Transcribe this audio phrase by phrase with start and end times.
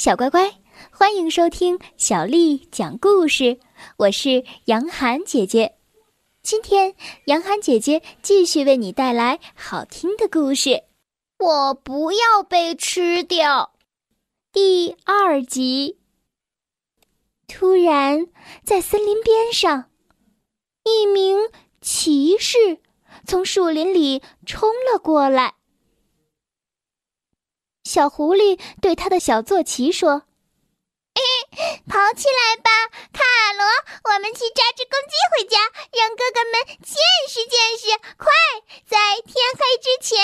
[0.00, 0.50] 小乖乖，
[0.90, 3.60] 欢迎收听小丽讲故事。
[3.98, 5.76] 我是杨涵姐姐，
[6.42, 6.94] 今天
[7.26, 10.84] 杨涵姐姐继续为你带来好听的故事。
[11.38, 13.74] 我不要被吃掉。
[14.50, 15.98] 第二集。
[17.46, 18.26] 突然，
[18.64, 19.90] 在森林边上，
[20.84, 21.36] 一名
[21.82, 22.78] 骑士
[23.26, 25.56] 从树林里冲了过来。
[27.90, 30.22] 小狐狸对他的小坐骑说
[31.90, 32.70] ：“跑起来吧，
[33.10, 33.18] 卡
[33.58, 33.66] 罗！
[34.14, 35.58] 我们去抓只公鸡回家，
[35.98, 37.90] 让哥哥们见识见识。
[38.14, 38.30] 快，
[38.86, 40.22] 在天黑之前！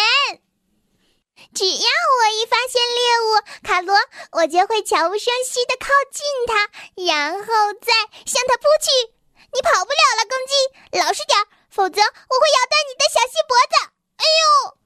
[1.59, 3.99] 只要我一发现猎物，卡罗，
[4.31, 6.71] 我就会悄无声息的靠近它，
[7.03, 7.51] 然后
[7.83, 7.91] 再
[8.31, 9.11] 向它扑去。
[9.51, 10.55] 你跑不了了，公鸡，
[11.01, 11.37] 老实点
[11.69, 13.91] 否则我会咬断你的小细脖子。
[14.19, 14.79] 哎呦！”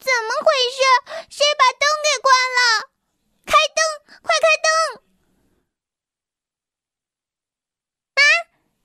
[0.00, 0.80] 怎么回事？
[1.28, 2.88] 谁把灯给关了？
[3.44, 3.78] 开灯！
[4.22, 4.68] 快开灯！
[8.14, 8.22] 啊，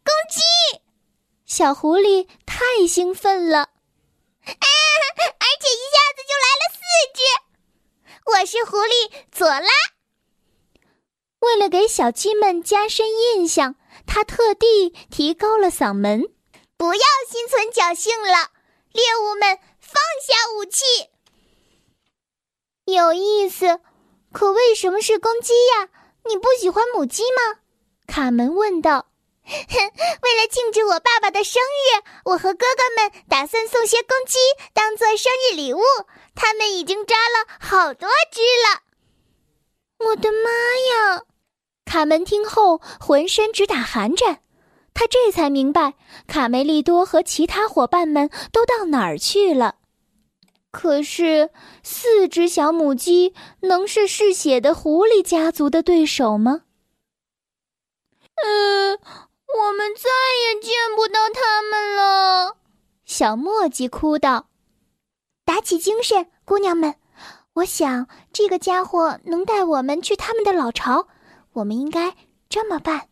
[0.03, 0.41] 公鸡！
[1.63, 3.69] 小狐狸太兴奋了，啊！
[4.43, 6.83] 而且一下子就来了四
[7.15, 7.23] 只。
[8.25, 9.69] 我是狐狸佐拉。
[11.39, 13.75] 为了给小鸡们加深印象，
[14.05, 16.23] 他特地提高了嗓门
[16.75, 18.51] ：“不要心存侥幸了，
[18.91, 20.83] 猎物们。”放下武器，
[22.93, 23.79] 有意思。
[24.33, 25.87] 可为什么是公鸡呀？
[26.25, 27.61] 你不喜欢母鸡吗？
[28.05, 29.12] 卡门问道。
[29.45, 29.77] 哼
[30.23, 34.37] 为了庆祝我爸爸的生日，我和哥哥们打算送些公鸡
[34.73, 35.81] 当做生日礼物。
[36.35, 38.81] 他们已经抓了好多只了。
[39.99, 40.49] 我的妈
[41.15, 41.23] 呀！
[41.85, 44.39] 卡门听后浑身直打寒颤。
[44.95, 45.93] 他这才明白，
[46.27, 49.75] 卡梅利多和其他伙伴们都到哪儿去了。
[50.71, 51.51] 可是，
[51.83, 56.61] 四只小母鸡能是嗜血的狐狸家族的对手吗？
[58.43, 58.99] 嗯，
[59.57, 60.09] 我们再
[60.41, 62.57] 也见不到他们了。
[63.05, 64.49] 小墨迹哭道
[65.45, 66.95] ：“打起精神，姑娘们！
[67.53, 71.07] 我想这个家伙能带我们去他们的老巢。
[71.53, 72.15] 我们应该
[72.49, 73.09] 这么办。”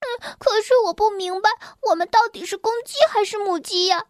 [0.00, 1.50] 嗯，可是我不明白，
[1.90, 4.06] 我们到底是公鸡还是母鸡呀？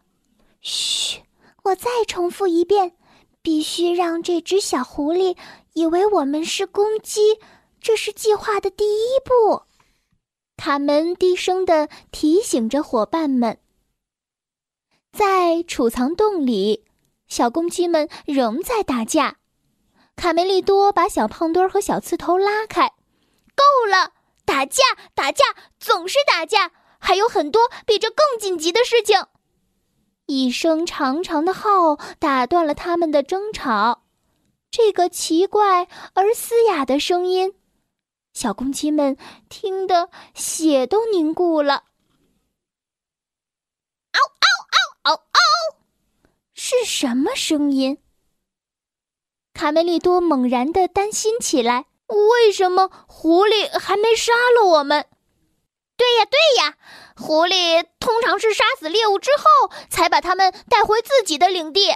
[0.61, 1.23] 嘘。
[1.63, 2.95] 我再重复一遍，
[3.41, 5.35] 必须让这只小狐狸
[5.73, 7.39] 以为我们是公鸡，
[7.81, 9.63] 这是计划的第一步。
[10.59, 13.59] 卡门低声的提醒着伙伴们。
[15.13, 16.83] 在储藏洞里，
[17.29, 19.37] 小公鸡们仍在打架。
[20.17, 22.89] 卡梅利多把小胖墩和小刺头拉开，
[23.55, 24.11] 够了！
[24.43, 24.83] 打架，
[25.15, 25.45] 打架，
[25.79, 29.27] 总是打架，还有很多比这更紧急的事情。
[30.25, 34.03] 一声长长的号打断了他们的争吵，
[34.69, 37.53] 这个奇怪而嘶哑的声音，
[38.39, 39.17] 小公鸡们
[39.49, 41.83] 听得血都凝固了。
[44.13, 44.47] 嗷嗷
[45.03, 45.77] 嗷嗷嗷！
[46.53, 48.01] 是什么声音？
[49.53, 55.05] 卡梅利多猛然的担心起来：为什么狐狸还没杀了我们？
[55.97, 56.77] 对呀，对呀，
[57.17, 59.43] 狐狸通常是杀死猎物之后，
[59.89, 61.89] 才把它们带回自己的领地。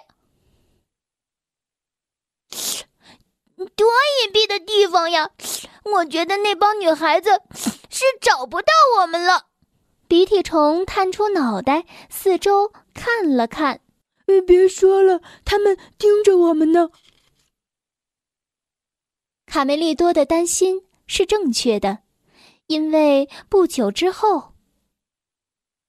[3.77, 3.87] 多
[4.25, 5.29] 隐蔽的地方呀！
[5.83, 7.41] 我觉得那帮女孩子
[7.89, 9.47] 是找不到我们了。
[10.07, 13.81] 鼻涕虫探出脑袋，四周看了看。
[14.47, 16.89] 别说了，他们盯着我们呢。
[19.45, 21.99] 卡梅利多的担心是正确的。
[22.67, 24.53] 因为不久之后，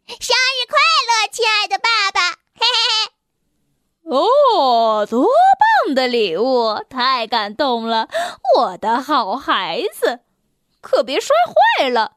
[0.06, 0.76] 生日快
[1.08, 2.32] 乐，亲爱的爸爸！
[2.32, 4.10] 嘿嘿嘿。
[4.10, 5.22] 哦，多
[5.92, 6.84] 的礼物！
[6.88, 8.08] 太感动了，
[8.56, 10.20] 我的好孩子，
[10.80, 11.34] 可别摔
[11.80, 12.12] 坏了。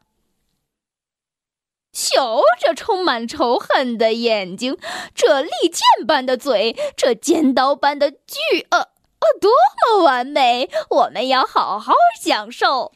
[1.91, 4.78] 瞧，这充满仇恨的眼睛，
[5.16, 10.69] 这利剑般的嘴，这尖刀般的巨呃呃，多么完美！
[10.91, 12.91] 我们要好好享受。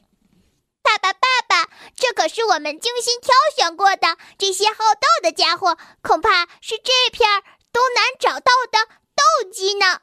[0.84, 4.18] 爸爸，爸爸，这可是我们精心挑选过的。
[4.38, 7.42] 这些好斗的家伙，恐怕是这片
[7.72, 8.86] 都难找到的
[9.16, 10.02] 斗鸡呢。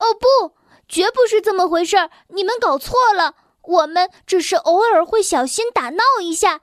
[0.00, 0.56] 哦，不，
[0.88, 2.10] 绝不是这么回事儿。
[2.28, 6.60] 你们搞错了，我们只是偶尔会小心打闹一下。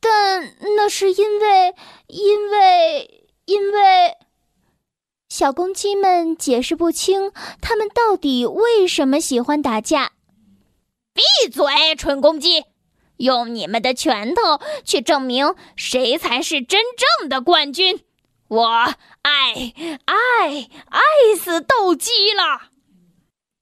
[0.00, 1.74] 但那是因为，
[2.06, 4.16] 因为，因为……
[5.28, 10.12] 小公鸡们解释不清，他们到底为什么喜欢打架。
[11.12, 12.64] 闭嘴，蠢公鸡！
[13.18, 16.80] 用你们的拳头去证明谁才是真
[17.18, 18.04] 正的冠军！
[18.46, 18.94] 我爱
[20.04, 22.70] 爱爱死斗鸡了！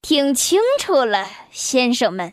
[0.08, 2.32] 听清楚了，先生们，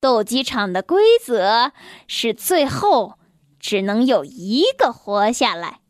[0.00, 1.72] 斗鸡场的规则
[2.08, 3.20] 是最后
[3.60, 5.80] 只能有一个活下来。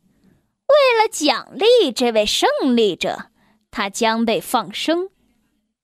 [0.66, 3.30] 为了奖励这位胜利者，
[3.70, 5.08] 他将被放生；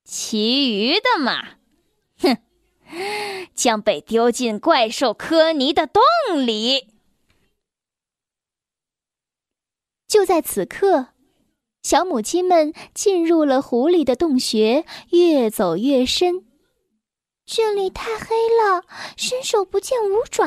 [0.05, 1.57] 其余的嘛，
[2.21, 2.37] 哼，
[3.55, 6.03] 将被丢进怪兽科尼的洞
[6.47, 6.89] 里。
[10.07, 11.15] 就在此刻，
[11.89, 16.45] 小母鸡们进入了狐狸的洞穴，越走越深。
[17.47, 18.85] 这里太黑了，
[19.17, 20.45] 伸手不见五爪。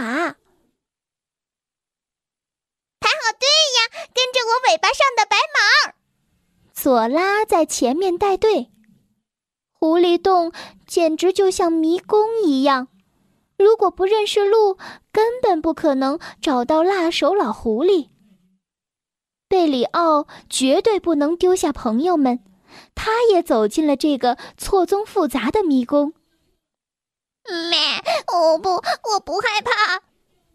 [3.00, 5.94] 排好队呀，跟着我尾巴上的白毛。
[6.74, 8.70] 左拉在前面带队。
[9.72, 10.54] 狐狸洞
[10.86, 12.88] 简直就像迷宫一样，
[13.58, 14.78] 如果不认识路，
[15.12, 18.10] 根本不可能找到辣手老狐狸。
[19.52, 22.40] 贝里奥绝对不能丢下朋友们，
[22.96, 26.14] 他也走进了这个错综复杂的迷宫。
[27.70, 27.78] 咩，
[28.34, 30.04] 我不，我不害怕。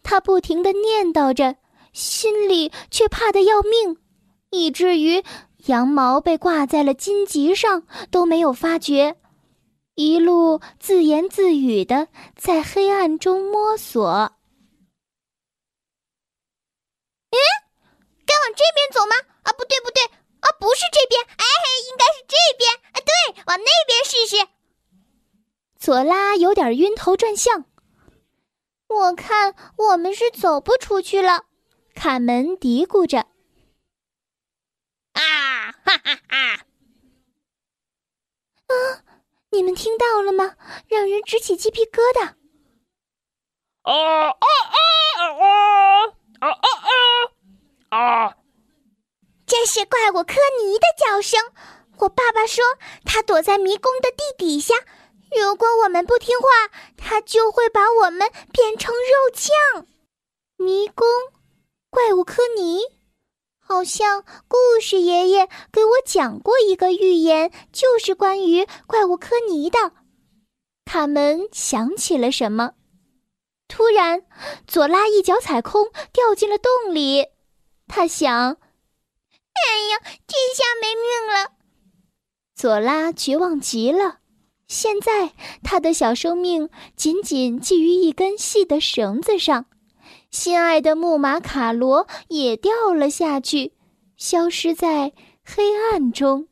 [0.03, 1.57] 他不停的念叨着，
[1.93, 3.99] 心里却怕得要命，
[4.49, 5.23] 以至于
[5.67, 9.17] 羊毛被挂在了荆棘上都没有发觉，
[9.95, 14.07] 一路自言自语的在黑暗中摸索。
[14.09, 14.31] 往
[18.57, 19.15] 这边走吗？
[19.43, 21.45] 啊，不对，不对，啊，不是这边，哎，
[21.91, 22.75] 应该是这边。
[22.93, 23.13] 啊，对，
[23.47, 24.49] 往那边试试。
[25.79, 27.67] 左拉有点晕头转向。
[28.89, 31.45] 我看我们是走不出去了。
[31.95, 33.27] 卡门嘀咕着。
[35.13, 36.67] 啊，哈哈哈！
[38.67, 38.75] 啊，
[39.51, 40.57] 你们听到了吗？
[40.89, 42.35] 让人直起鸡皮疙瘩。
[43.83, 45.21] 啊啊啊
[46.41, 46.49] 啊啊
[47.89, 48.37] 啊啊！
[49.47, 51.41] 这是怪物科尼的叫声。
[51.99, 52.65] 我爸爸说，
[53.05, 54.75] 他躲在迷宫的地底下。
[55.41, 56.47] 如果我们不听话，
[56.97, 59.87] 他就会把我们变成肉酱。
[60.57, 61.07] 迷宫，
[61.91, 62.81] 怪物科尼，
[63.59, 69.79] 好像故事爷爷给我讲过一个寓言，就是关于怪物科尼的。
[70.85, 72.73] 卡门想起了什么，
[73.69, 74.25] 突然，
[74.67, 77.27] 左拉一脚踩空，掉进了洞里。
[77.89, 78.57] 他想
[79.57, 81.53] ：“哎呀，这下没命了！”
[82.55, 84.19] 左拉绝望极了。
[84.69, 85.33] 现在
[85.63, 89.67] 他的小生命仅仅系于一根细的绳子上，
[90.31, 93.73] 心爱的木马卡罗也掉了下去，
[94.17, 95.13] 消失在
[95.45, 96.49] 黑暗中。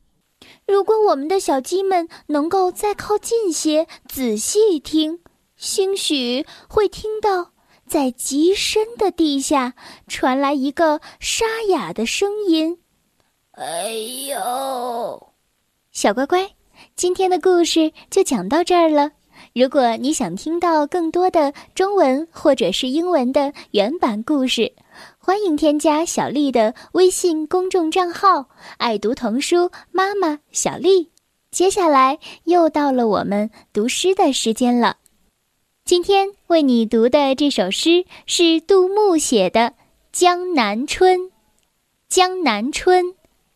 [0.67, 5.21] 如果我们的小鸡们能够再靠近些，仔细听，
[5.57, 7.53] 兴许会听到。
[7.87, 9.75] 在极深的地下
[10.07, 12.79] 传来一个沙哑的声音
[13.57, 13.89] ：“哎
[14.31, 15.33] 呦，
[15.93, 16.51] 小乖乖，
[16.97, 19.13] 今天的故事就讲到这儿了。
[19.53, 24.73] 如果你想听到更多的中文或者是英文的原版故事，
[25.19, 28.49] 欢迎添加小丽的微信公众账号
[28.79, 31.13] ‘爱读童书妈妈小丽’。
[31.53, 34.97] 接下来又到了我们读诗的时间了。”
[35.87, 39.61] 今天为你读的这首诗是杜牧写的
[40.11, 41.21] 《江南春》。
[42.09, 43.15] 江南春，